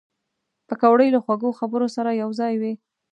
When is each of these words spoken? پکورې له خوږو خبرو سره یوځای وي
پکورې 0.67 1.07
له 1.15 1.19
خوږو 1.25 1.57
خبرو 1.59 1.87
سره 1.95 2.19
یوځای 2.21 2.53
وي 2.61 2.73